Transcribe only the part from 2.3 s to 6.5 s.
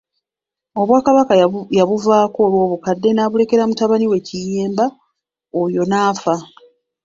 olw'obukadde n'abulekera mutabani we Kiyimba oyo n'afa.